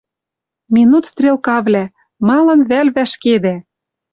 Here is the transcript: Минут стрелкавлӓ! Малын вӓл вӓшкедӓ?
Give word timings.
Минут 0.75 1.03
стрелкавлӓ! 1.11 1.83
Малын 2.27 2.61
вӓл 2.69 2.87
вӓшкедӓ? 2.95 3.55